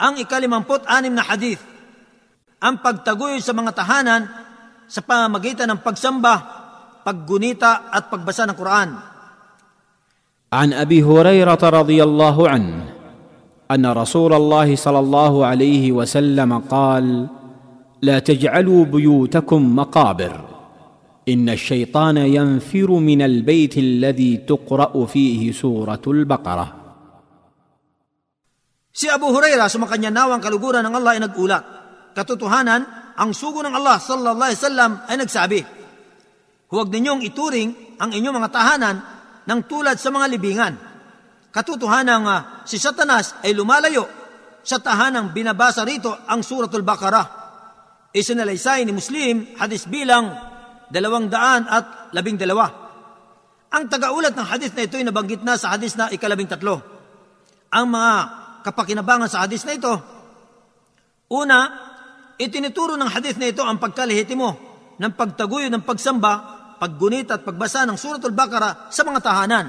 Ang 0.00 0.18
ikalimamput 0.18 0.86
anim 0.90 1.14
na 1.14 1.22
hadith, 1.22 1.62
ang 2.58 2.82
pagtaguyod 2.82 3.44
sa 3.44 3.54
mga 3.54 3.72
tahanan 3.76 4.22
sa 4.90 5.00
pamamagitan 5.04 5.70
ng 5.70 5.80
pagsamba, 5.80 6.34
paggunita 7.06 7.92
at 7.92 8.10
pagbasa 8.10 8.48
ng 8.48 8.56
Quran. 8.58 8.90
عن 10.54 10.70
ابي 10.70 11.02
هريره 11.02 11.58
رضي 11.58 11.98
الله 12.02 12.36
عنه 12.48 12.74
ان 13.70 13.86
رسول 13.86 14.32
الله 14.38 14.76
صلى 14.76 14.98
الله 14.98 15.46
عليه 15.46 15.92
وسلم 15.92 16.58
قال 16.70 17.26
لا 18.02 18.18
تجعلوا 18.18 18.84
بيوتكم 18.84 19.76
مقابر 19.76 20.34
ان 21.28 21.48
الشيطان 21.48 22.16
ينفر 22.16 22.90
من 22.92 23.22
البيت 23.22 23.78
الذي 23.78 24.36
تقرا 24.36 25.06
فيه 25.06 25.52
سوره 25.52 26.04
البقره 26.06 26.83
Si 28.94 29.10
Abu 29.10 29.34
Huraira, 29.34 29.66
sumakanya 29.66 30.14
nawang 30.14 30.38
kaluguran 30.38 30.86
ng 30.86 30.94
Allah 30.94 31.18
ay 31.18 31.20
nagulat. 31.26 31.64
Katotohanan, 32.14 32.82
ang 33.18 33.34
sugo 33.34 33.58
ng 33.66 33.74
Allah 33.74 33.98
sallallahu 33.98 34.46
alaihi 34.46 34.60
wasallam 34.62 34.92
ay 35.10 35.16
nagsabi, 35.18 35.60
Huwag 36.70 36.90
ninyong 36.94 37.26
ituring 37.26 37.98
ang 37.98 38.14
inyong 38.14 38.38
mga 38.38 38.50
tahanan 38.54 38.96
ng 39.46 39.60
tulad 39.66 39.98
sa 39.98 40.14
mga 40.14 40.26
libingan. 40.30 40.74
Katotohanan 41.50 42.20
nga, 42.22 42.38
si 42.66 42.78
Satanas 42.78 43.42
ay 43.42 43.50
lumalayo 43.54 44.06
sa 44.62 44.78
tahanang 44.78 45.34
binabasa 45.34 45.82
rito 45.82 46.14
ang 46.30 46.46
Suratul 46.46 46.86
Baqarah. 46.86 47.26
Isinalaysay 48.14 48.86
ni 48.86 48.94
Muslim, 48.94 49.58
hadis 49.58 49.90
bilang 49.90 50.30
dalawang 50.86 51.26
daan 51.26 51.66
at 51.66 52.14
labing 52.14 52.38
dalawa. 52.38 52.70
Ang 53.74 53.90
tagaulat 53.90 54.38
ng 54.38 54.46
hadis 54.46 54.70
na 54.70 54.86
ito 54.86 54.94
ay 54.94 55.06
nabanggit 55.06 55.42
na 55.42 55.58
sa 55.58 55.74
hadis 55.74 55.98
na 55.98 56.10
ikalabing 56.14 56.46
tatlo. 56.46 56.78
Ang 57.74 57.90
mga 57.90 58.43
kapakinabangan 58.64 59.28
sa 59.28 59.44
hadis 59.44 59.68
na 59.68 59.76
ito, 59.76 59.92
una, 61.28 61.58
itinuturo 62.40 62.96
ng 62.96 63.10
hadis 63.12 63.36
na 63.36 63.52
ito 63.52 63.60
ang 63.60 63.76
pagkalihitimo 63.76 64.48
ng 64.96 65.12
pagtaguyo 65.12 65.68
ng 65.68 65.84
pagsamba, 65.84 66.32
paggunit 66.80 67.28
at 67.28 67.44
pagbasa 67.44 67.84
ng 67.84 68.00
Suratul 68.00 68.32
Baqarah 68.32 68.88
sa 68.88 69.04
mga 69.04 69.20
tahanan. 69.20 69.66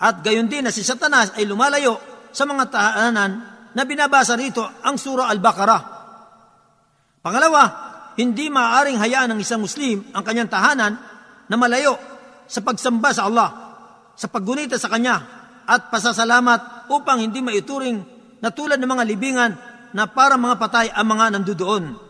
At 0.00 0.22
gayon 0.24 0.48
din 0.48 0.64
na 0.64 0.72
si 0.72 0.80
Satanas 0.80 1.36
ay 1.36 1.44
lumalayo 1.44 1.98
sa 2.30 2.46
mga 2.46 2.64
tahanan 2.72 3.30
na 3.74 3.82
binabasa 3.84 4.38
rito 4.38 4.62
ang 4.62 4.96
Surah 4.96 5.28
Al-Baqarah. 5.28 5.82
Pangalawa, 7.20 7.62
hindi 8.16 8.48
maaaring 8.48 8.96
hayaan 8.96 9.36
ng 9.36 9.40
isang 9.44 9.60
Muslim 9.60 10.08
ang 10.16 10.24
kanyang 10.24 10.48
tahanan 10.48 10.96
na 11.50 11.56
malayo 11.58 11.98
sa 12.48 12.64
pagsamba 12.64 13.12
sa 13.12 13.28
Allah, 13.28 13.48
sa 14.16 14.26
paggunita 14.26 14.80
sa 14.80 14.88
Kanya, 14.88 15.16
at 15.68 15.92
pasasalamat 15.92 16.90
upang 16.90 17.22
hindi 17.22 17.38
maituring 17.44 18.19
na 18.40 18.48
tulad 18.52 18.80
ng 18.80 18.90
mga 18.90 19.04
libingan 19.06 19.52
na 19.92 20.08
para 20.08 20.40
mga 20.40 20.56
patay 20.56 20.86
ang 20.92 21.06
mga 21.06 21.38
nandudoon. 21.38 22.09